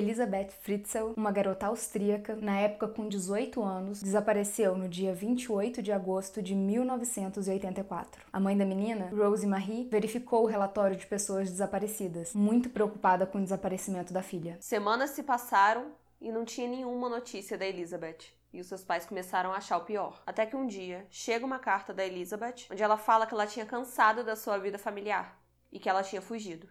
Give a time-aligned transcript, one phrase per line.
[0.00, 5.92] Elisabeth Fritzl, uma garota austríaca, na época com 18 anos, desapareceu no dia 28 de
[5.92, 8.24] agosto de 1984.
[8.32, 13.38] A mãe da menina, Rose Marie, verificou o relatório de pessoas desaparecidas, muito preocupada com
[13.38, 14.56] o desaparecimento da filha.
[14.60, 15.88] Semanas se passaram
[16.18, 18.32] e não tinha nenhuma notícia da Elizabeth.
[18.52, 20.22] E os seus pais começaram a achar o pior.
[20.26, 23.66] Até que um dia chega uma carta da Elizabeth, onde ela fala que ela tinha
[23.66, 25.38] cansado da sua vida familiar
[25.70, 26.68] e que ela tinha fugido.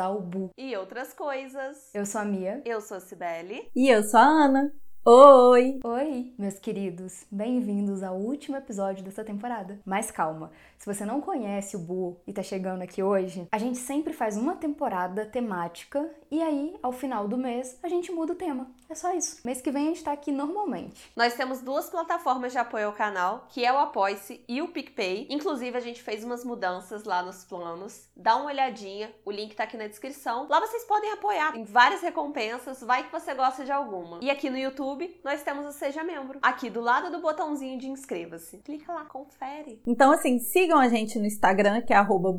[0.00, 0.50] Bem-vindos ao Bu.
[0.56, 1.94] E outras coisas.
[1.94, 2.62] Eu sou a Mia.
[2.64, 3.70] Eu sou a Cibele.
[3.76, 4.72] E eu sou a Ana.
[5.02, 5.80] Oi!
[5.82, 7.24] Oi, meus queridos.
[7.30, 9.80] Bem-vindos ao último episódio dessa temporada.
[9.82, 13.78] Mas calma, se você não conhece o Bu e tá chegando aqui hoje, a gente
[13.78, 18.36] sempre faz uma temporada temática e aí, ao final do mês, a gente muda o
[18.36, 18.70] tema.
[18.88, 19.40] É só isso.
[19.44, 21.10] Mês que vem a gente tá aqui normalmente.
[21.16, 25.26] Nós temos duas plataformas de apoio ao canal, que é o Apoice e o PicPay.
[25.30, 28.08] Inclusive, a gente fez umas mudanças lá nos planos.
[28.16, 30.46] Dá uma olhadinha, o link tá aqui na descrição.
[30.48, 31.52] Lá vocês podem apoiar.
[31.52, 34.18] Tem várias recompensas, vai que você gosta de alguma.
[34.22, 36.38] E aqui no YouTube, nós temos o Seja Membro.
[36.42, 38.58] Aqui do lado do botãozinho de inscreva-se.
[38.58, 39.80] Clica lá, confere.
[39.86, 42.32] Então, assim, sigam a gente no Instagram, que é arroba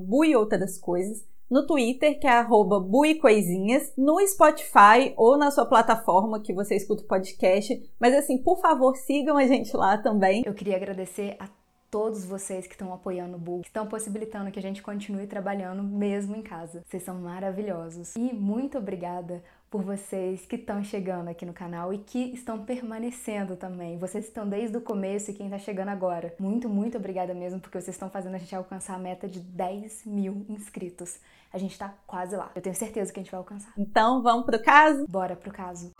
[0.57, 6.53] das coisas no Twitter, que é arroba buicoisinhas, no Spotify ou na sua plataforma que
[6.53, 7.91] você escuta o podcast.
[7.99, 10.43] Mas assim, por favor, sigam a gente lá também.
[10.45, 11.49] Eu queria agradecer a
[11.91, 15.83] todos vocês que estão apoiando o Bu, que estão possibilitando que a gente continue trabalhando
[15.83, 16.83] mesmo em casa.
[16.87, 18.15] Vocês são maravilhosos.
[18.15, 23.55] E muito obrigada por vocês que estão chegando aqui no canal e que estão permanecendo
[23.55, 23.97] também.
[23.97, 26.35] Vocês estão desde o começo e quem está chegando agora.
[26.37, 30.05] Muito, muito obrigada mesmo, porque vocês estão fazendo a gente alcançar a meta de 10
[30.05, 31.19] mil inscritos.
[31.53, 32.51] A gente tá quase lá.
[32.53, 33.71] Eu tenho certeza que a gente vai alcançar.
[33.77, 35.07] Então, vamos pro caso?
[35.07, 35.93] Bora pro caso.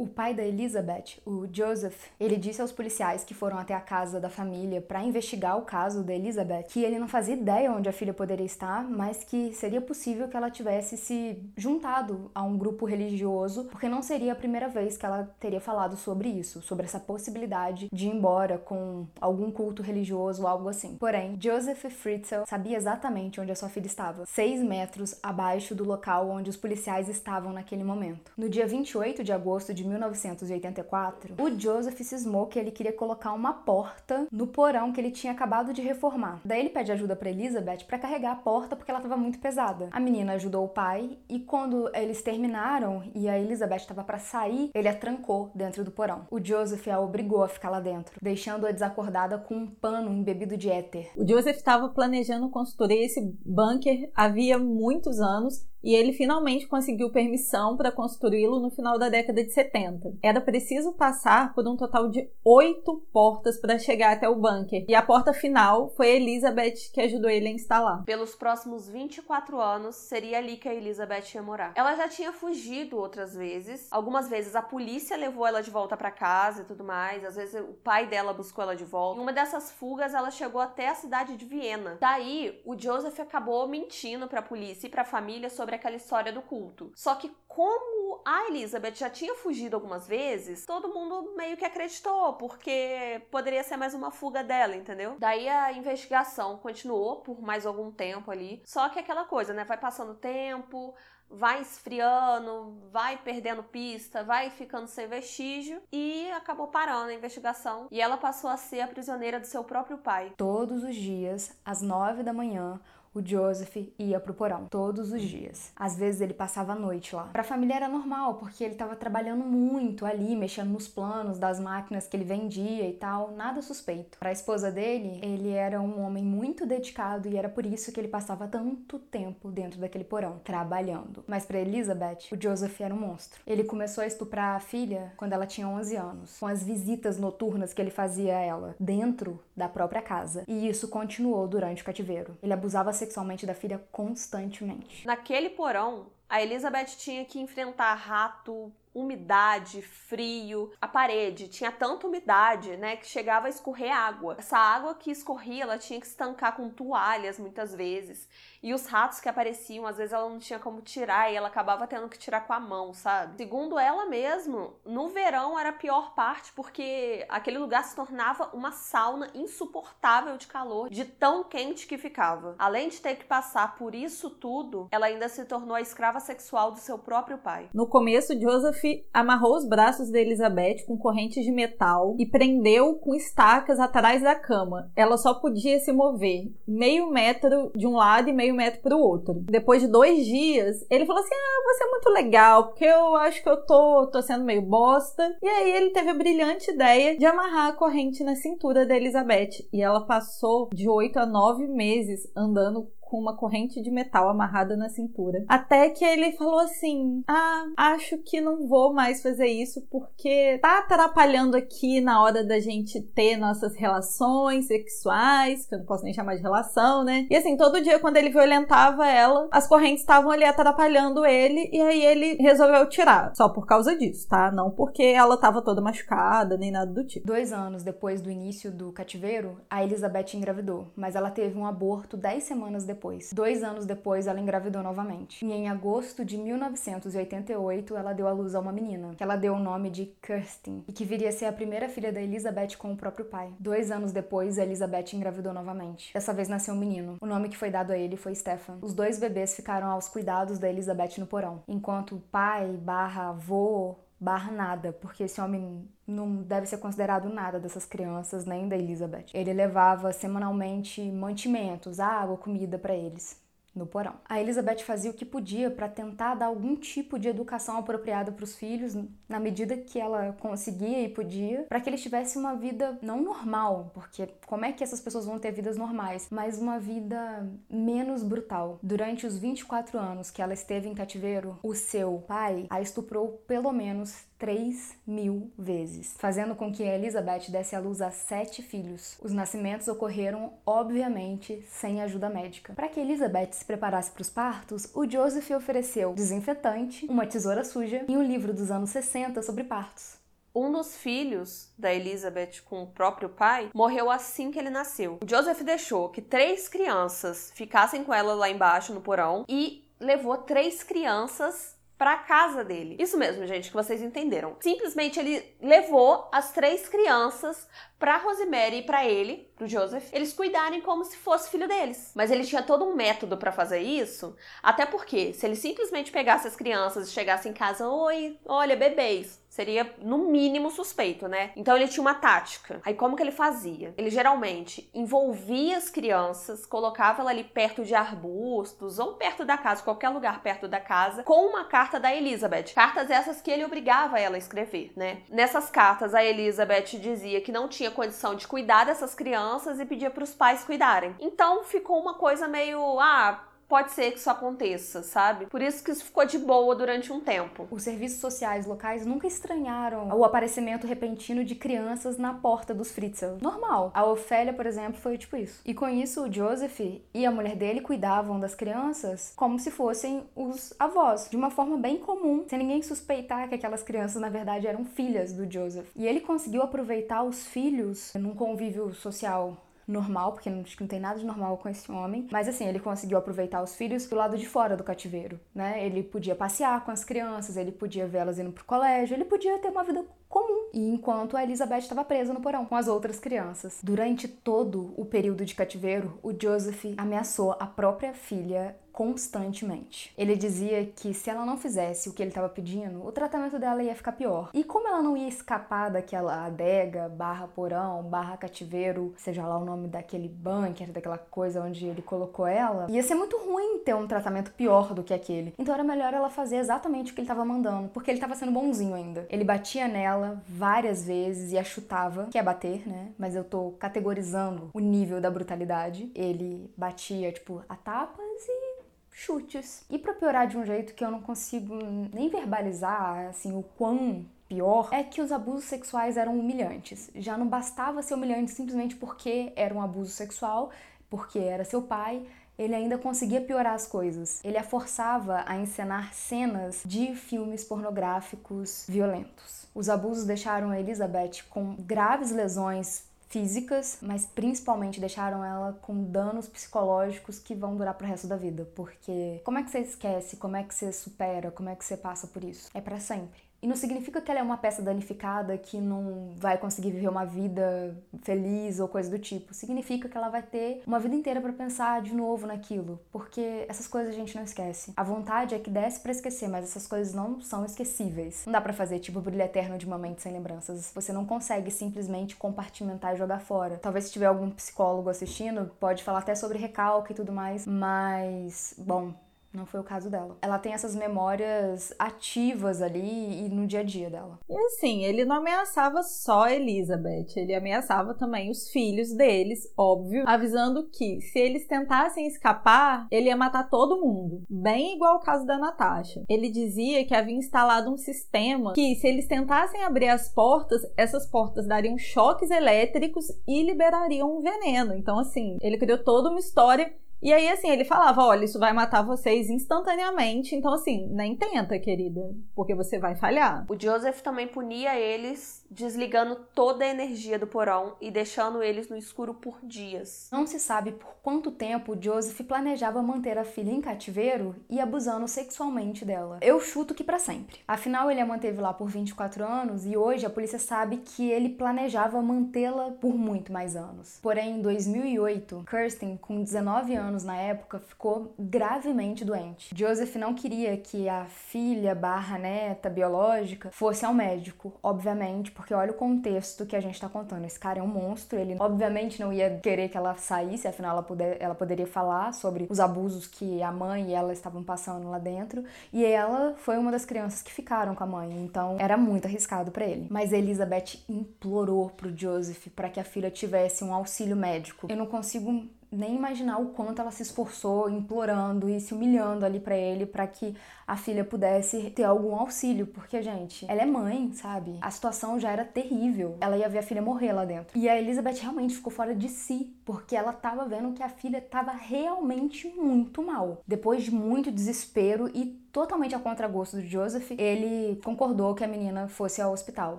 [0.00, 4.18] O pai da Elizabeth, o Joseph, ele disse aos policiais que foram até a casa
[4.18, 7.92] da família para investigar o caso da Elizabeth que ele não fazia ideia onde a
[7.92, 12.86] filha poderia estar, mas que seria possível que ela tivesse se juntado a um grupo
[12.86, 16.98] religioso, porque não seria a primeira vez que ela teria falado sobre isso, sobre essa
[16.98, 20.96] possibilidade de ir embora com algum culto religioso ou algo assim.
[20.98, 26.30] Porém, Joseph Fritzl sabia exatamente onde a sua filha estava, seis metros abaixo do local
[26.30, 28.32] onde os policiais estavam naquele momento.
[28.34, 33.52] No dia 28 de agosto de 1984, o Joseph cismou que ele queria colocar uma
[33.52, 36.40] porta no porão que ele tinha acabado de reformar.
[36.44, 39.88] Daí ele pede ajuda para Elizabeth para carregar a porta porque ela estava muito pesada.
[39.92, 44.70] A menina ajudou o pai e quando eles terminaram e a Elizabeth estava para sair,
[44.74, 46.26] ele a trancou dentro do porão.
[46.30, 50.70] O Joseph a obrigou a ficar lá dentro, deixando-a desacordada com um pano embebido de
[50.70, 51.10] éter.
[51.16, 57.76] O Joseph estava planejando construir esse bunker havia muitos anos e ele finalmente conseguiu permissão
[57.76, 60.14] para construí-lo no final da década de 70.
[60.22, 64.94] Era preciso passar por um total de oito portas para chegar até o bunker, e
[64.94, 68.04] a porta final foi a Elizabeth que ajudou ele a instalar.
[68.04, 71.72] Pelos próximos 24 anos, seria ali que a Elizabeth ia morar.
[71.74, 76.10] Ela já tinha fugido outras vezes, algumas vezes a polícia levou ela de volta para
[76.10, 79.18] casa e tudo mais, às vezes o pai dela buscou ela de volta.
[79.18, 81.96] Em uma dessas fugas, ela chegou até a cidade de Viena.
[82.00, 85.96] Daí, o Joseph acabou mentindo para a polícia e para a família sobre sobre aquela
[85.96, 86.92] história do culto.
[86.96, 92.34] Só que como a Elizabeth já tinha fugido algumas vezes, todo mundo meio que acreditou,
[92.34, 95.16] porque poderia ser mais uma fuga dela, entendeu?
[95.18, 98.60] Daí a investigação continuou por mais algum tempo ali.
[98.64, 99.64] Só que aquela coisa, né?
[99.64, 100.94] Vai passando tempo,
[101.28, 108.00] vai esfriando, vai perdendo pista, vai ficando sem vestígio e acabou parando a investigação e
[108.00, 110.32] ela passou a ser a prisioneira do seu próprio pai.
[110.36, 112.80] Todos os dias, às nove da manhã,
[113.12, 115.72] o Joseph ia pro porão todos os dias.
[115.74, 117.24] Às vezes ele passava a noite lá.
[117.24, 122.06] Pra família era normal, porque ele estava trabalhando muito ali, mexendo nos planos das máquinas
[122.06, 124.18] que ele vendia e tal, nada suspeito.
[124.18, 127.98] Para a esposa dele, ele era um homem muito dedicado e era por isso que
[127.98, 131.24] ele passava tanto tempo dentro daquele porão, trabalhando.
[131.26, 133.40] Mas para Elizabeth, o Joseph era um monstro.
[133.44, 137.72] Ele começou a estuprar a filha quando ela tinha 11 anos, com as visitas noturnas
[137.72, 140.44] que ele fazia a ela dentro da própria casa.
[140.46, 142.36] E isso continuou durante o cativeiro.
[142.40, 145.06] Ele abusava sexualmente da filha constantemente.
[145.06, 150.72] Naquele porão, a Elizabeth tinha que enfrentar rato, umidade, frio.
[150.80, 154.36] A parede tinha tanta umidade, né, que chegava a escorrer água.
[154.38, 158.28] Essa água que escorria, ela tinha que estancar com toalhas muitas vezes.
[158.62, 161.86] E os ratos que apareciam, às vezes ela não tinha como tirar e ela acabava
[161.86, 163.36] tendo que tirar com a mão, sabe?
[163.38, 168.70] Segundo ela mesmo, no verão era a pior parte porque aquele lugar se tornava uma
[168.70, 172.54] sauna insuportável de calor, de tão quente que ficava.
[172.58, 176.70] Além de ter que passar por isso tudo, ela ainda se tornou a escrava sexual
[176.70, 177.70] do seu próprio pai.
[177.72, 183.14] No começo, Joseph amarrou os braços de Elizabeth com correntes de metal e prendeu com
[183.14, 184.90] estacas atrás da cama.
[184.94, 188.98] Ela só podia se mover meio metro de um lado e meio meio metro pro
[188.98, 189.34] outro.
[189.46, 193.42] Depois de dois dias, ele falou assim: Ah, você é muito legal, porque eu acho
[193.42, 195.36] que eu tô, tô sendo meio bosta.
[195.42, 199.68] E aí ele teve a brilhante ideia de amarrar a corrente na cintura da Elizabeth.
[199.72, 204.76] E ela passou de oito a nove meses andando com uma corrente de metal amarrada
[204.76, 205.44] na cintura.
[205.48, 210.78] Até que ele falou assim: Ah, acho que não vou mais fazer isso porque tá
[210.78, 216.14] atrapalhando aqui na hora da gente ter nossas relações sexuais, que eu não posso nem
[216.14, 217.26] chamar de relação, né?
[217.28, 221.80] E assim, todo dia quando ele violentava ela, as correntes estavam ali atrapalhando ele e
[221.80, 223.34] aí ele resolveu tirar.
[223.34, 224.52] Só por causa disso, tá?
[224.52, 227.26] Não porque ela tava toda machucada nem nada do tipo.
[227.26, 232.16] Dois anos depois do início do cativeiro, a Elizabeth engravidou, mas ela teve um aborto
[232.16, 233.32] dez semanas depois depois.
[233.32, 235.44] Dois anos depois, ela engravidou novamente.
[235.44, 239.54] E em agosto de 1988, ela deu à luz a uma menina, que ela deu
[239.54, 242.92] o nome de Kirsten, e que viria a ser a primeira filha da Elizabeth com
[242.92, 243.50] o próprio pai.
[243.58, 246.12] Dois anos depois, a Elizabeth engravidou novamente.
[246.12, 247.16] Dessa vez nasceu um menino.
[247.22, 248.78] O nome que foi dado a ele foi Stefan.
[248.82, 253.96] Os dois bebês ficaram aos cuidados da Elizabeth no porão, enquanto o pai barra avô
[254.20, 259.26] barra nada, porque esse homem não deve ser considerado nada dessas crianças, nem da Elizabeth.
[259.34, 263.40] Ele levava semanalmente mantimentos, água, comida para eles
[263.74, 264.14] no porão.
[264.28, 268.44] A Elizabeth fazia o que podia para tentar dar algum tipo de educação apropriada para
[268.44, 268.96] os filhos,
[269.28, 273.90] na medida que ela conseguia e podia, para que eles tivessem uma vida não normal,
[273.94, 278.78] porque como é que essas pessoas vão ter vidas normais, mas uma vida menos brutal.
[278.82, 283.72] Durante os 24 anos que ela esteve em cativeiro, o seu pai a estuprou pelo
[283.72, 289.18] menos 3 mil vezes, fazendo com que Elizabeth desse à luz a sete filhos.
[289.22, 292.72] Os nascimentos ocorreram, obviamente, sem ajuda médica.
[292.72, 298.06] Para que Elizabeth se preparasse para os partos, o Joseph ofereceu desinfetante, uma tesoura suja
[298.08, 300.18] e um livro dos anos 60 sobre partos.
[300.54, 305.18] Um dos filhos da Elizabeth com o próprio pai morreu assim que ele nasceu.
[305.22, 310.38] O Joseph deixou que três crianças ficassem com ela lá embaixo no porão e levou
[310.38, 312.96] três crianças para casa dele.
[312.98, 314.56] Isso mesmo, gente, que vocês entenderam.
[314.58, 317.68] Simplesmente ele levou as três crianças
[317.98, 322.12] para Rosemary e para ele, pro Joseph, eles cuidarem como se fosse filho deles.
[322.14, 326.48] Mas ele tinha todo um método para fazer isso, até porque se ele simplesmente pegasse
[326.48, 331.50] as crianças e chegasse em casa, oi, olha, bebês, seria no mínimo suspeito, né?
[331.56, 332.80] Então ele tinha uma tática.
[332.84, 333.92] Aí como que ele fazia?
[333.98, 339.82] Ele geralmente envolvia as crianças, colocava ela ali perto de arbustos ou perto da casa,
[339.82, 342.72] qualquer lugar perto da casa, com uma carta da Elizabeth.
[342.74, 345.22] Cartas essas que ele obrigava ela a escrever, né?
[345.28, 350.10] Nessas cartas a Elizabeth dizia que não tinha condição de cuidar dessas crianças e pedia
[350.10, 351.16] para os pais cuidarem.
[351.18, 355.46] Então ficou uma coisa meio, ah, pode ser que isso aconteça, sabe?
[355.46, 357.68] Por isso que isso ficou de boa durante um tempo.
[357.70, 363.36] Os serviços sociais locais nunca estranharam o aparecimento repentino de crianças na porta dos Fritzl.
[363.40, 363.92] Normal.
[363.94, 365.62] A Ofélia, por exemplo, foi tipo isso.
[365.64, 366.80] E com isso, o Joseph
[367.14, 371.76] e a mulher dele cuidavam das crianças como se fossem os avós, de uma forma
[371.76, 375.88] bem comum, sem ninguém suspeitar que aquelas crianças na verdade eram filhas do Joseph.
[375.94, 381.00] E ele conseguiu aproveitar os filhos num convívio social normal, porque acho que não tem
[381.00, 382.26] nada de normal com esse homem.
[382.30, 385.84] Mas assim, ele conseguiu aproveitar os filhos do lado de fora do cativeiro, né?
[385.84, 389.68] Ele podia passear com as crianças, ele podia vê-las indo pro colégio, ele podia ter
[389.68, 390.70] uma vida comum.
[390.72, 393.80] E enquanto a Elizabeth estava presa no porão com as outras crianças.
[393.82, 400.12] Durante todo o período de cativeiro, o Joseph ameaçou a própria filha constantemente.
[400.18, 403.82] Ele dizia que se ela não fizesse o que ele estava pedindo, o tratamento dela
[403.82, 404.50] ia ficar pior.
[404.52, 409.64] E como ela não ia escapar daquela adega, barra porão, barra cativeiro, seja lá o
[409.64, 414.06] nome daquele bunker, daquela coisa onde ele colocou ela, ia ser muito ruim ter um
[414.06, 415.54] tratamento pior do que aquele.
[415.58, 418.52] Então era melhor ela fazer exatamente o que ele estava mandando, porque ele estava sendo
[418.52, 419.26] bonzinho ainda.
[419.30, 423.12] Ele batia nela várias vezes e a chutava, que é bater, né?
[423.18, 426.10] Mas eu tô categorizando o nível da brutalidade.
[426.14, 429.84] Ele batia, tipo, a tapas e chutes.
[429.90, 431.74] E para piorar de um jeito que eu não consigo
[432.12, 437.10] nem verbalizar, assim, o quão pior é que os abusos sexuais eram humilhantes.
[437.14, 440.70] Já não bastava ser humilhante simplesmente porque era um abuso sexual,
[441.08, 442.26] porque era seu pai,
[442.60, 444.38] ele ainda conseguia piorar as coisas.
[444.44, 449.66] Ele a forçava a encenar cenas de filmes pornográficos violentos.
[449.74, 456.48] Os abusos deixaram a Elizabeth com graves lesões físicas, mas principalmente deixaram ela com danos
[456.48, 460.56] psicológicos que vão durar pro resto da vida, porque como é que você esquece, como
[460.56, 462.68] é que você supera, como é que você passa por isso?
[462.74, 463.40] É para sempre.
[463.62, 467.24] E não significa que ela é uma peça danificada que não vai conseguir viver uma
[467.24, 469.52] vida feliz ou coisa do tipo.
[469.52, 473.86] Significa que ela vai ter uma vida inteira para pensar de novo naquilo, porque essas
[473.86, 474.92] coisas a gente não esquece.
[474.96, 478.44] A vontade é que desce para esquecer, mas essas coisas não são esquecíveis.
[478.46, 480.90] Não dá para fazer tipo brilho eterno de uma mente sem lembranças.
[480.94, 483.78] Você não consegue simplesmente compartimentar e jogar fora.
[483.78, 488.74] Talvez se tiver algum psicólogo assistindo, pode falar até sobre recalque e tudo mais, mas
[488.78, 489.12] bom,
[489.52, 490.38] não foi o caso dela.
[490.40, 494.38] Ela tem essas memórias ativas ali e no dia a dia dela.
[494.48, 500.88] E assim, ele não ameaçava só Elizabeth, ele ameaçava também os filhos deles, óbvio, avisando
[500.88, 504.42] que se eles tentassem escapar, ele ia matar todo mundo.
[504.48, 506.22] Bem igual o caso da Natasha.
[506.28, 511.26] Ele dizia que havia instalado um sistema que, se eles tentassem abrir as portas, essas
[511.26, 514.94] portas dariam choques elétricos e liberariam um veneno.
[514.94, 516.92] Então, assim, ele criou toda uma história
[517.22, 520.54] e aí, assim, ele falava: olha, isso vai matar vocês instantaneamente.
[520.54, 522.20] Então, assim, nem tenta, querida,
[522.54, 523.66] porque você vai falhar.
[523.68, 528.96] O Joseph também punia eles desligando toda a energia do porão e deixando eles no
[528.96, 530.28] escuro por dias.
[530.32, 535.28] Não se sabe por quanto tempo Joseph planejava manter a filha em cativeiro e abusando
[535.28, 536.38] sexualmente dela.
[536.40, 537.58] Eu chuto que para sempre.
[537.68, 541.50] Afinal, ele a manteve lá por 24 anos e hoje a polícia sabe que ele
[541.50, 544.18] planejava mantê-la por muito mais anos.
[544.20, 549.74] Porém, em 2008, Kirsten, com 19 anos, na época, ficou gravemente doente.
[549.76, 555.90] Joseph não queria que a filha barra neta biológica fosse ao médico, obviamente, porque olha
[555.90, 557.44] o contexto que a gente tá contando.
[557.44, 561.02] Esse cara é um monstro, ele obviamente não ia querer que ela saísse, afinal ela,
[561.02, 565.18] poder, ela poderia falar sobre os abusos que a mãe e ela estavam passando lá
[565.18, 565.62] dentro,
[565.92, 569.70] e ela foi uma das crianças que ficaram com a mãe, então era muito arriscado
[569.70, 570.06] para ele.
[570.10, 574.86] Mas Elizabeth implorou pro Joseph para que a filha tivesse um auxílio médico.
[574.88, 579.58] Eu não consigo nem imaginar o quanto ela se esforçou implorando e se humilhando ali
[579.58, 580.54] para ele para que
[580.90, 584.76] a filha pudesse ter algum auxílio, porque gente, ela é mãe, sabe?
[584.80, 586.36] A situação já era terrível.
[586.40, 587.78] Ela ia ver a filha morrer lá dentro.
[587.78, 591.40] E a Elizabeth realmente ficou fora de si, porque ela tava vendo que a filha
[591.40, 593.62] tava realmente muito mal.
[593.64, 599.08] Depois de muito desespero e totalmente a contragosto do Joseph, ele concordou que a menina
[599.08, 599.98] fosse ao hospital.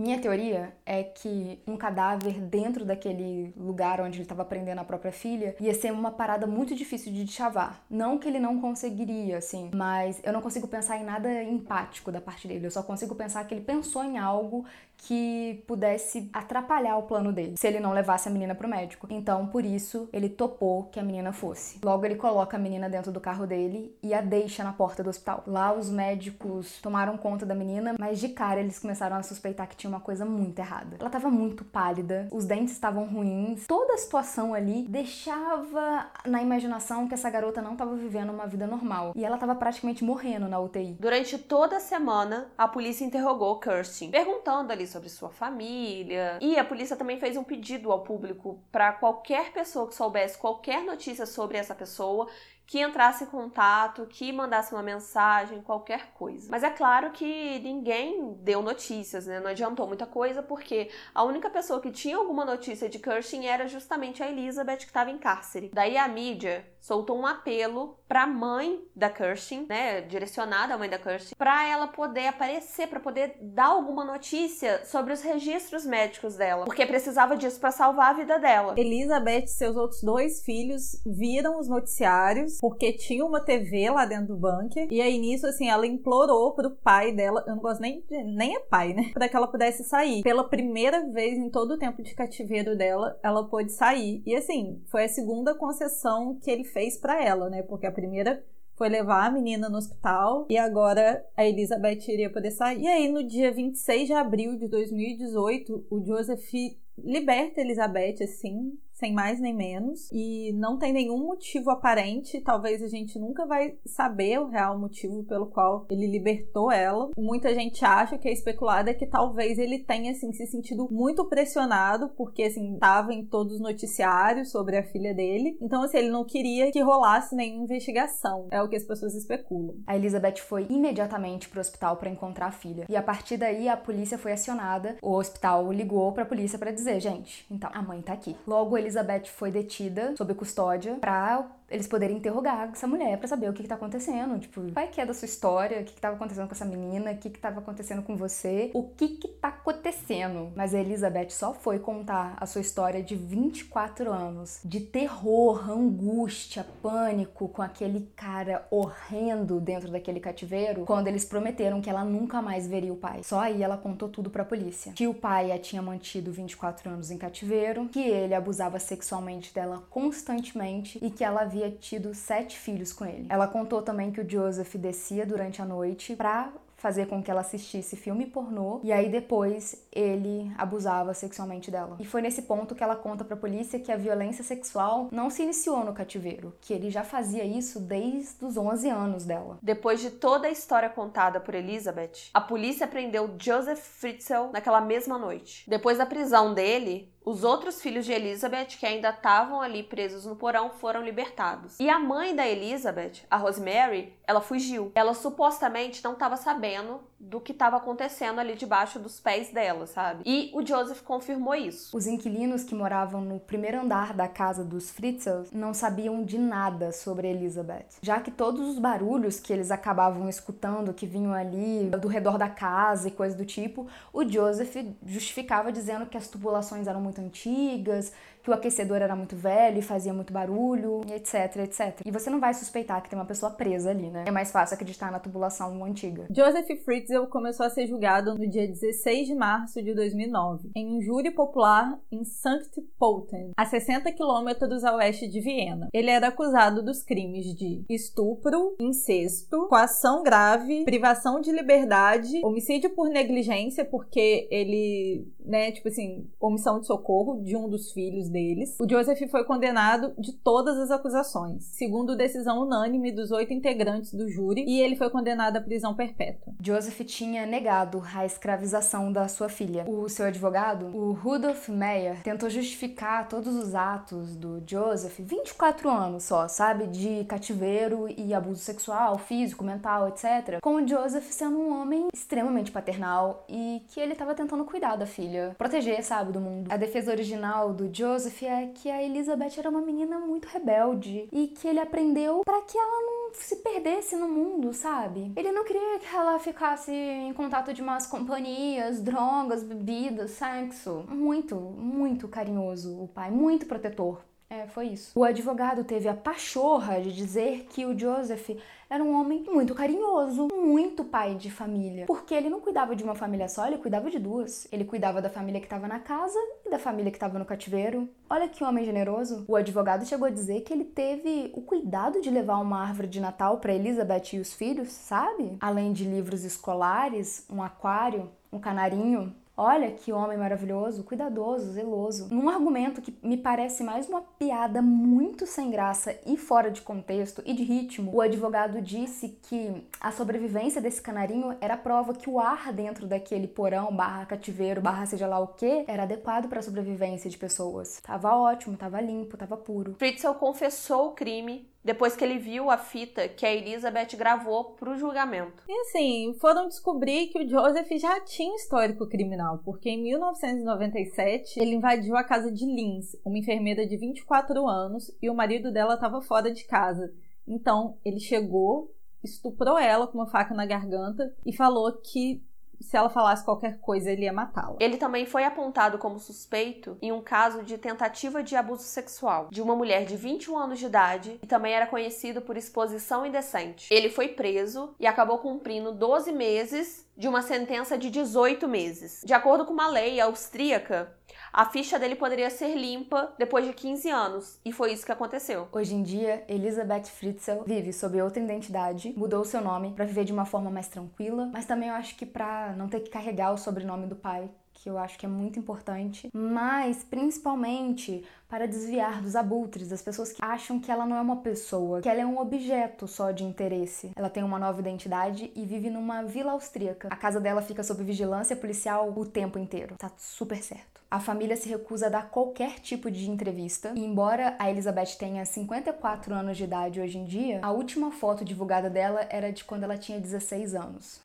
[0.00, 5.12] Minha teoria é que um cadáver dentro daquele lugar onde ele estava prendendo a própria
[5.12, 7.84] filha ia ser uma parada muito difícil de chavar.
[7.90, 12.20] Não que ele não conseguiria, assim, mas eu não consigo pensar em nada empático da
[12.20, 12.66] parte dele.
[12.66, 14.64] Eu só consigo pensar que ele pensou em algo
[14.98, 19.06] que pudesse atrapalhar o plano dele se ele não levasse a menina pro médico.
[19.10, 21.78] Então, por isso, ele topou que a menina fosse.
[21.84, 25.10] Logo, ele coloca a menina dentro do carro dele e a deixa na porta do
[25.10, 25.44] hospital.
[25.46, 29.76] Lá, os médicos tomaram conta da menina, mas de cara eles começaram a suspeitar que
[29.76, 30.96] tinha uma coisa muito errada.
[30.98, 37.06] Ela tava muito pálida, os dentes estavam ruins, toda a situação ali deixava na imaginação
[37.06, 40.58] que essa garota não tava vivendo uma vida normal e ela tava praticamente morrendo na
[40.58, 40.96] UTI.
[40.98, 46.38] Durante toda a semana, a polícia interrogou Kirstin, perguntando ali sobre sua família.
[46.40, 50.82] E a polícia também fez um pedido ao público para qualquer pessoa que soubesse qualquer
[50.82, 52.28] notícia sobre essa pessoa
[52.68, 56.48] que entrasse em contato, que mandasse uma mensagem, qualquer coisa.
[56.50, 59.40] Mas é claro que ninguém deu notícias, né?
[59.40, 63.66] Não adiantou muita coisa, porque a única pessoa que tinha alguma notícia de Cushing era
[63.66, 65.70] justamente a Elizabeth, que estava em cárcere.
[65.72, 70.90] Daí a mídia soltou um apelo para a mãe da Cushing, né, direcionada à mãe
[70.90, 76.36] da Cushing, para ela poder aparecer, para poder dar alguma notícia sobre os registros médicos
[76.36, 78.74] dela, porque precisava disso para salvar a vida dela.
[78.76, 84.28] Elizabeth e seus outros dois filhos viram os noticiários porque tinha uma TV lá dentro
[84.28, 84.88] do bunker.
[84.90, 88.56] E aí nisso, assim, ela implorou pro pai dela, eu não gosto nem de, nem
[88.56, 89.10] é pai, né?
[89.14, 90.22] Pra que ela pudesse sair.
[90.22, 94.22] Pela primeira vez em todo o tempo de cativeiro dela, ela pôde sair.
[94.26, 97.62] E assim, foi a segunda concessão que ele fez para ela, né?
[97.62, 98.44] Porque a primeira
[98.78, 102.82] foi levar a menina no hospital e agora a Elizabeth iria poder sair.
[102.82, 106.48] E aí, no dia 26 de abril de 2018, o Joseph
[106.96, 112.88] liberta Elizabeth, assim, sem mais nem menos, e não tem nenhum motivo aparente, talvez a
[112.88, 117.10] gente nunca vai saber o real motivo pelo qual ele libertou ela.
[117.16, 121.24] Muita gente acha que é especulado é que talvez ele tenha assim se sentido muito
[121.26, 125.56] pressionado porque assim estava em todos os noticiários sobre a filha dele.
[125.60, 128.48] Então assim, ele não queria que rolasse nenhuma investigação.
[128.50, 129.76] É o que as pessoas especulam.
[129.86, 132.86] A Elizabeth foi imediatamente para o hospital para encontrar a filha.
[132.88, 134.96] E a partir daí a polícia foi acionada.
[135.02, 138.36] O hospital ligou para a polícia para dizer, gente, então a mãe tá aqui.
[138.46, 143.48] Logo ele Elizabeth foi detida sob custódia para eles poderem interrogar essa mulher para saber
[143.48, 144.38] o que, que tá acontecendo.
[144.38, 145.80] Tipo, qual que é da sua história?
[145.80, 147.12] O que, que tava acontecendo com essa menina?
[147.12, 148.70] O que, que tava acontecendo com você?
[148.74, 150.50] O que que tá acontecendo?
[150.56, 156.64] Mas a Elizabeth só foi contar a sua história de 24 anos de terror, angústia,
[156.82, 162.66] pânico com aquele cara horrendo dentro daquele cativeiro quando eles prometeram que ela nunca mais
[162.66, 163.22] veria o pai.
[163.22, 164.92] Só aí ela contou tudo pra polícia.
[164.92, 169.84] Que o pai a tinha mantido 24 anos em cativeiro, que ele abusava sexualmente dela
[169.90, 173.26] constantemente e que ela havia havia tido sete filhos com ele.
[173.28, 177.40] Ela contou também que o Joseph descia durante a noite para fazer com que ela
[177.40, 181.96] assistisse filme pornô e aí depois ele abusava sexualmente dela.
[181.98, 185.28] E foi nesse ponto que ela conta para a polícia que a violência sexual não
[185.28, 189.58] se iniciou no cativeiro, que ele já fazia isso desde os 11 anos dela.
[189.60, 195.18] Depois de toda a história contada por Elizabeth, a polícia prendeu Joseph Fritzl naquela mesma
[195.18, 195.68] noite.
[195.68, 200.34] Depois da prisão dele, os outros filhos de Elizabeth, que ainda estavam ali presos no
[200.34, 201.78] porão, foram libertados.
[201.78, 204.90] E a mãe da Elizabeth, a Rosemary, ela fugiu.
[204.94, 210.22] Ela supostamente não estava sabendo do que estava acontecendo ali debaixo dos pés dela, sabe?
[210.24, 211.94] E o Joseph confirmou isso.
[211.96, 216.92] Os inquilinos que moravam no primeiro andar da casa dos Fritzels não sabiam de nada
[216.92, 222.08] sobre Elizabeth, já que todos os barulhos que eles acabavam escutando que vinham ali do
[222.08, 227.00] redor da casa e coisas do tipo, o Joseph justificava dizendo que as tubulações eram
[227.00, 228.12] muito antigas,
[228.48, 232.00] que o aquecedor era muito velho e fazia muito barulho, etc, etc.
[232.04, 234.24] E você não vai suspeitar que tem uma pessoa presa ali, né?
[234.26, 236.26] É mais fácil acreditar na tubulação antiga.
[236.34, 241.02] Joseph Fritzl começou a ser julgado no dia 16 de março de 2009, em um
[241.02, 245.88] júri popular em Sankt Pölten, a 60 quilômetros a oeste de Viena.
[245.92, 253.08] Ele era acusado dos crimes de estupro, incesto, coação grave, privação de liberdade, homicídio por
[253.08, 258.76] negligência, porque ele, né, tipo assim, omissão de socorro de um dos filhos dele deles.
[258.80, 264.28] O Joseph foi condenado de todas as acusações, segundo decisão unânime dos oito integrantes do
[264.28, 266.54] júri, e ele foi condenado à prisão perpétua.
[266.62, 269.84] Joseph tinha negado a escravização da sua filha.
[269.88, 276.24] O seu advogado, o Rudolf Meyer, tentou justificar todos os atos do Joseph, 24 anos
[276.24, 281.80] só, sabe, de cativeiro e abuso sexual, físico, mental, etc, com o Joseph sendo um
[281.80, 286.70] homem extremamente paternal e que ele estava tentando cuidar da filha, proteger, sabe, do mundo.
[286.70, 291.28] A defesa original do Joseph Joseph é que a Elizabeth era uma menina muito rebelde
[291.30, 295.32] e que ele aprendeu para que ela não se perdesse no mundo, sabe?
[295.36, 301.04] Ele não queria que ela ficasse em contato de más companhias, drogas, bebidas, sexo.
[301.08, 304.20] Muito, muito carinhoso o pai, muito protetor.
[304.50, 305.18] É, foi isso.
[305.18, 308.50] O advogado teve a pachorra de dizer que o Joseph
[308.88, 312.06] era um homem muito carinhoso, muito pai de família.
[312.06, 314.66] Porque ele não cuidava de uma família só, ele cuidava de duas.
[314.72, 318.08] Ele cuidava da família que estava na casa e da família que estava no cativeiro.
[318.30, 319.44] Olha que homem generoso.
[319.46, 323.20] O advogado chegou a dizer que ele teve o cuidado de levar uma árvore de
[323.20, 325.58] Natal para Elizabeth e os filhos, sabe?
[325.60, 329.34] Além de livros escolares, um aquário, um canarinho.
[329.60, 332.28] Olha que homem maravilhoso, cuidadoso, zeloso.
[332.32, 337.42] Num argumento que me parece mais uma piada muito sem graça e fora de contexto
[337.44, 342.38] e de ritmo, o advogado disse que a sobrevivência desse canarinho era prova que o
[342.38, 346.62] ar dentro daquele porão, barra cativeiro, barra seja lá o que, era adequado para a
[346.62, 348.00] sobrevivência de pessoas.
[348.00, 349.96] Tava ótimo, tava limpo, tava puro.
[349.98, 354.90] Fritzl confessou o crime depois que ele viu a fita que a Elizabeth gravou para
[354.90, 355.62] o julgamento.
[355.68, 361.76] E assim, foram descobrir que o Joseph já tinha histórico criminal, porque em 1997 ele
[361.76, 366.20] invadiu a casa de Lins, uma enfermeira de 24 anos, e o marido dela estava
[366.20, 367.12] fora de casa.
[367.46, 372.42] Então, ele chegou, estuprou ela com uma faca na garganta e falou que
[372.80, 374.76] se ela falasse qualquer coisa, ele ia matá-la.
[374.80, 379.62] Ele também foi apontado como suspeito em um caso de tentativa de abuso sexual de
[379.62, 383.92] uma mulher de 21 anos de idade e também era conhecido por exposição indecente.
[383.92, 389.22] Ele foi preso e acabou cumprindo 12 meses de uma sentença de 18 meses.
[389.24, 391.12] De acordo com uma lei austríaca,
[391.52, 395.66] a ficha dele poderia ser limpa depois de 15 anos, e foi isso que aconteceu.
[395.72, 400.32] Hoje em dia, Elizabeth Fritzl vive sob outra identidade, mudou seu nome para viver de
[400.32, 403.58] uma forma mais tranquila, mas também eu acho que para não ter que carregar o
[403.58, 404.48] sobrenome do pai,
[404.82, 410.32] que eu acho que é muito importante, mas principalmente para desviar dos abutres, das pessoas
[410.32, 413.44] que acham que ela não é uma pessoa, que ela é um objeto só de
[413.44, 414.10] interesse.
[414.16, 417.08] Ela tem uma nova identidade e vive numa vila austríaca.
[417.10, 419.96] A casa dela fica sob vigilância policial o tempo inteiro.
[419.98, 420.98] Tá super certo.
[421.10, 423.92] A família se recusa a dar qualquer tipo de entrevista.
[423.96, 428.44] E embora a Elizabeth tenha 54 anos de idade hoje em dia, a última foto
[428.44, 431.22] divulgada dela era de quando ela tinha 16 anos.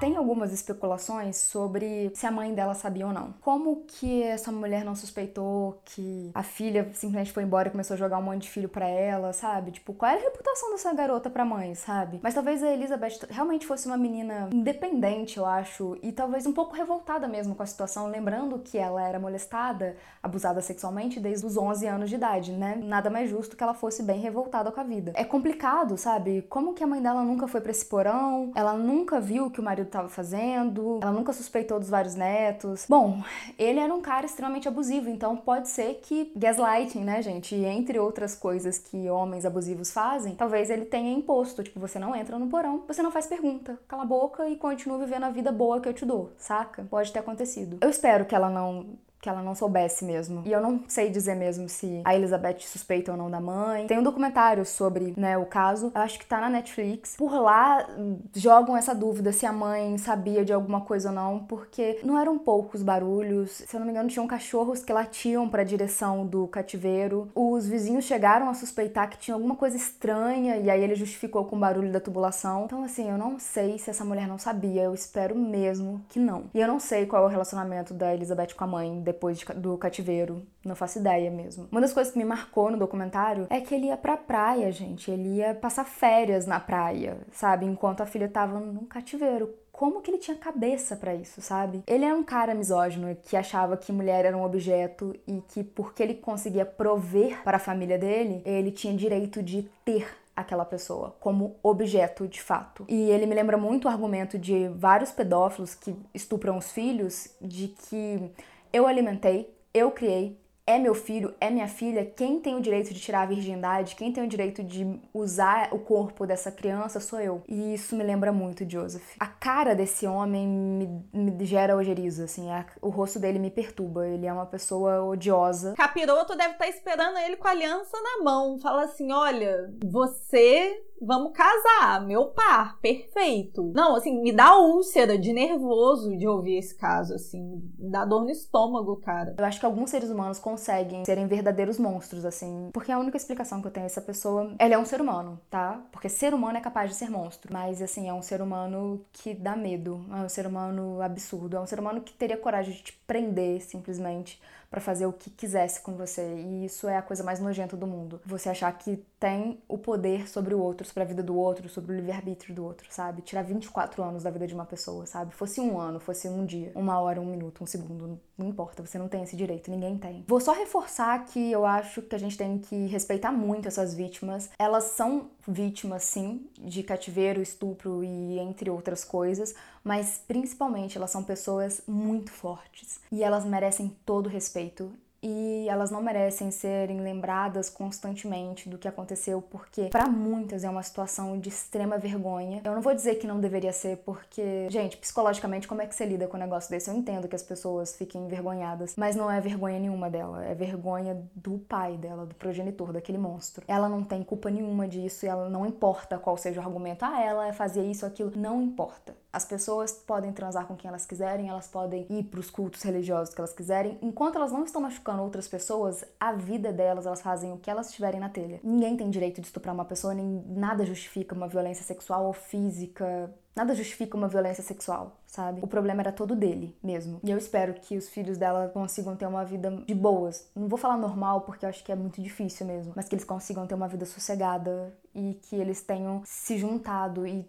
[0.00, 3.34] Tem algumas especulações sobre se a mãe dela sabia ou não.
[3.42, 7.98] Como que essa mulher não suspeitou que a filha simplesmente foi embora e começou a
[7.98, 9.72] jogar um monte de filho para ela, sabe?
[9.72, 12.18] Tipo, qual era a reputação dessa garota pra mãe, sabe?
[12.22, 16.74] Mas talvez a Elizabeth realmente fosse uma menina independente, eu acho, e talvez um pouco
[16.74, 21.86] revoltada mesmo com a situação, lembrando que ela era molestada, abusada sexualmente desde os 11
[21.86, 22.80] anos de idade, né?
[22.82, 25.12] Nada mais justo que ela fosse bem revoltada com a vida.
[25.14, 26.40] É complicado, sabe?
[26.48, 28.50] Como que a mãe dela nunca foi para esse porão?
[28.54, 31.00] Ela nunca viu que o marido estava fazendo?
[31.02, 32.86] Ela nunca suspeitou dos vários netos?
[32.88, 33.22] Bom,
[33.58, 37.54] ele era um cara extremamente abusivo, então pode ser que gaslighting, né, gente?
[37.54, 42.38] Entre outras coisas que homens abusivos fazem, talvez ele tenha imposto, tipo, você não entra
[42.38, 45.80] no porão, você não faz pergunta, cala a boca e continua vivendo a vida boa
[45.80, 46.86] que eu te dou, saca?
[46.88, 47.78] Pode ter acontecido.
[47.80, 50.42] Eu espero que ela não que ela não soubesse mesmo.
[50.46, 53.86] E eu não sei dizer mesmo se a Elizabeth suspeita ou não da mãe.
[53.86, 55.92] Tem um documentário sobre, né, o caso.
[55.94, 57.16] Eu acho que tá na Netflix.
[57.16, 57.86] Por lá
[58.34, 62.38] jogam essa dúvida se a mãe sabia de alguma coisa ou não, porque não eram
[62.38, 63.50] poucos barulhos.
[63.50, 67.28] Se eu não me engano, tinham cachorros que latiam para a direção do cativeiro.
[67.34, 71.56] Os vizinhos chegaram a suspeitar que tinha alguma coisa estranha e aí ele justificou com
[71.56, 72.64] o barulho da tubulação.
[72.64, 74.82] Então assim, eu não sei se essa mulher não sabia.
[74.82, 76.44] Eu espero mesmo que não.
[76.54, 79.76] E eu não sei qual é o relacionamento da Elizabeth com a mãe depois do
[79.76, 80.42] cativeiro.
[80.64, 81.68] Não faço ideia mesmo.
[81.70, 85.10] Uma das coisas que me marcou no documentário é que ele ia pra praia, gente.
[85.10, 87.66] Ele ia passar férias na praia, sabe?
[87.66, 91.82] Enquanto a filha tava no cativeiro como que ele tinha cabeça para isso, sabe?
[91.86, 96.02] Ele era um cara misógino que achava que mulher era um objeto e que porque
[96.02, 101.56] ele conseguia prover para a família dele, ele tinha direito de ter aquela pessoa como
[101.62, 102.84] objeto de fato.
[102.88, 107.68] E ele me lembra muito o argumento de vários pedófilos que estupram os filhos de
[107.68, 108.30] que
[108.72, 113.00] eu alimentei, eu criei, é meu filho, é minha filha, quem tem o direito de
[113.00, 117.42] tirar a virgindade, quem tem o direito de usar o corpo dessa criança sou eu.
[117.48, 119.16] E isso me lembra muito Joseph.
[119.18, 124.06] A cara desse homem me, me gera ojeriza, assim, a, o rosto dele me perturba.
[124.06, 125.74] Ele é uma pessoa odiosa.
[125.74, 128.58] Capiroto deve estar tá esperando ele com a aliança na mão.
[128.60, 133.72] Fala assim: olha, você vamos casar, meu par, perfeito.
[133.74, 138.30] Não, assim, me dá úlcera de nervoso de ouvir esse caso, assim, dá dor no
[138.30, 139.34] estômago, cara.
[139.38, 143.60] Eu acho que alguns seres humanos conseguem serem verdadeiros monstros, assim, porque a única explicação
[143.60, 145.82] que eu tenho é essa pessoa, ela é um ser humano, tá?
[145.90, 149.34] Porque ser humano é capaz de ser monstro, mas, assim, é um ser humano que
[149.34, 152.82] dá medo, é um ser humano absurdo, é um ser humano que teria coragem de
[152.82, 156.22] te prender, simplesmente, para fazer o que quisesse com você.
[156.22, 158.20] E isso é a coisa mais nojenta do mundo.
[158.24, 161.92] Você achar que tem o poder sobre o outro, sobre a vida do outro, sobre
[161.92, 163.20] o livre-arbítrio do outro, sabe?
[163.20, 165.34] Tirar 24 anos da vida de uma pessoa, sabe?
[165.34, 168.98] Fosse um ano, fosse um dia, uma hora, um minuto, um segundo, não importa, você
[168.98, 170.24] não tem esse direito, ninguém tem.
[170.26, 174.50] Vou só reforçar que eu acho que a gente tem que respeitar muito essas vítimas.
[174.58, 181.22] Elas são vítimas, sim, de cativeiro, estupro e entre outras coisas, mas principalmente elas são
[181.22, 184.90] pessoas muito fortes e elas merecem todo o respeito
[185.22, 190.82] e elas não merecem serem lembradas constantemente do que aconteceu, porque para muitas é uma
[190.82, 192.60] situação de extrema vergonha.
[192.64, 196.04] Eu não vou dizer que não deveria ser, porque, gente, psicologicamente, como é que você
[196.04, 196.88] lida com um negócio desse?
[196.88, 201.22] Eu entendo que as pessoas fiquem envergonhadas, mas não é vergonha nenhuma dela, é vergonha
[201.34, 203.64] do pai dela, do progenitor, daquele monstro.
[203.68, 207.04] Ela não tem culpa nenhuma disso e ela não importa qual seja o argumento.
[207.04, 209.14] Ah, ela fazia isso, aquilo, não importa.
[209.32, 213.32] As pessoas podem transar com quem elas quiserem, elas podem ir para os cultos religiosos
[213.32, 217.52] que elas quiserem, enquanto elas não estão machucando outras pessoas, a vida delas, elas fazem
[217.52, 218.60] o que elas tiverem na telha.
[218.62, 223.32] Ninguém tem direito de estuprar uma pessoa, nem nada justifica uma violência sexual ou física.
[223.54, 225.60] Nada justifica uma violência sexual, sabe?
[225.62, 227.20] O problema era todo dele mesmo.
[227.22, 230.48] E eu espero que os filhos dela consigam ter uma vida de boas.
[230.56, 233.24] Não vou falar normal porque eu acho que é muito difícil mesmo, mas que eles
[233.24, 237.48] consigam ter uma vida sossegada e que eles tenham se juntado e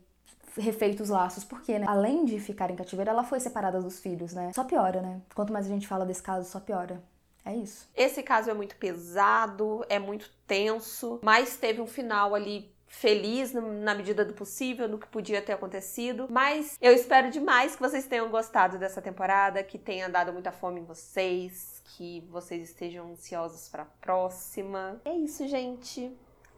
[0.57, 4.33] refeito os laços, porque, né, além de ficar em cativeiro, ela foi separada dos filhos,
[4.33, 4.51] né?
[4.53, 5.21] Só piora, né?
[5.33, 7.01] Quanto mais a gente fala desse caso, só piora.
[7.43, 7.89] É isso.
[7.95, 13.95] Esse caso é muito pesado, é muito tenso, mas teve um final ali feliz na
[13.95, 16.27] medida do possível, no que podia ter acontecido.
[16.29, 20.81] Mas eu espero demais que vocês tenham gostado dessa temporada, que tenha dado muita fome
[20.81, 25.01] em vocês, que vocês estejam ansiosos para a próxima.
[25.05, 26.11] É isso, gente.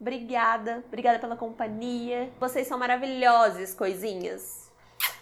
[0.03, 2.29] Obrigada, obrigada pela companhia.
[2.37, 4.69] Vocês são maravilhosos, coisinhas.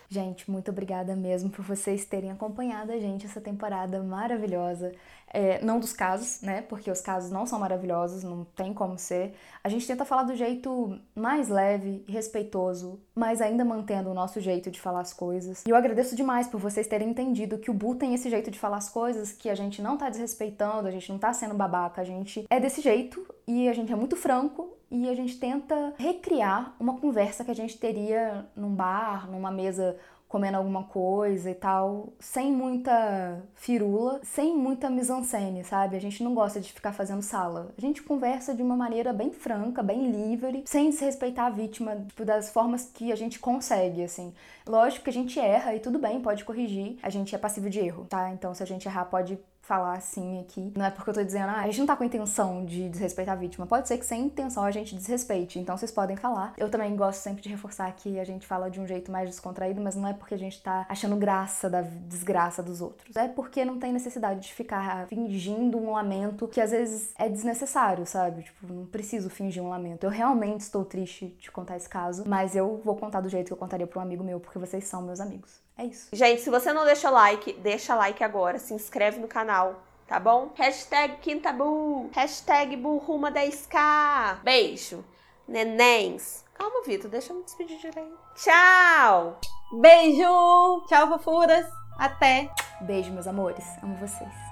[0.09, 4.91] Gente, muito obrigada mesmo por vocês terem acompanhado a gente essa temporada maravilhosa.
[5.31, 6.63] É, não dos casos, né?
[6.63, 9.35] Porque os casos não são maravilhosos, não tem como ser.
[9.63, 14.41] A gente tenta falar do jeito mais leve e respeitoso, mas ainda mantendo o nosso
[14.41, 15.63] jeito de falar as coisas.
[15.65, 18.57] E eu agradeço demais por vocês terem entendido que o Bu tem esse jeito de
[18.57, 22.01] falar as coisas, que a gente não tá desrespeitando, a gente não tá sendo babaca,
[22.01, 25.93] a gente é desse jeito e a gente é muito franco e a gente tenta
[25.97, 29.97] recriar uma conversa que a gente teria num bar, numa mesa
[30.31, 35.97] comendo alguma coisa e tal, sem muita firula, sem muita mise-en-scène, sabe?
[35.97, 37.73] A gente não gosta de ficar fazendo sala.
[37.77, 42.23] A gente conversa de uma maneira bem franca, bem livre, sem desrespeitar a vítima, tipo,
[42.23, 44.33] das formas que a gente consegue, assim.
[44.65, 46.97] Lógico que a gente erra e tudo bem, pode corrigir.
[47.03, 48.31] A gente é passivo de erro, tá?
[48.31, 49.37] Então, se a gente errar, pode
[49.71, 50.73] falar assim aqui.
[50.75, 53.37] Não é porque eu tô dizendo, ah, a gente não tá com intenção de desrespeitar
[53.37, 53.65] a vítima.
[53.65, 55.59] Pode ser que sem intenção a gente desrespeite.
[55.59, 56.53] Então vocês podem falar.
[56.57, 59.79] Eu também gosto sempre de reforçar que a gente fala de um jeito mais descontraído,
[59.79, 63.15] mas não é porque a gente tá achando graça da desgraça dos outros.
[63.15, 68.05] É porque não tem necessidade de ficar fingindo um lamento que às vezes é desnecessário,
[68.05, 68.43] sabe?
[68.43, 70.03] Tipo, não preciso fingir um lamento.
[70.03, 73.53] Eu realmente estou triste de contar esse caso, mas eu vou contar do jeito que
[73.53, 75.60] eu contaria para um amigo meu, porque vocês são meus amigos.
[75.77, 76.09] É isso.
[76.13, 78.59] Gente, se você não deixa like, deixa like agora.
[78.59, 80.51] Se inscreve no canal, tá bom?
[80.55, 82.09] Hashtag Quintabu.
[82.13, 84.41] Hashtag Burruma 10k.
[84.43, 85.03] Beijo.
[85.47, 86.43] Nenéns.
[86.53, 87.09] Calma, Vitor.
[87.09, 88.17] Deixa eu me despedir direito.
[88.35, 89.39] Tchau.
[89.79, 90.85] Beijo.
[90.87, 91.65] Tchau, fofuras.
[91.97, 92.49] Até.
[92.81, 93.65] Beijo, meus amores.
[93.81, 94.50] Amo vocês.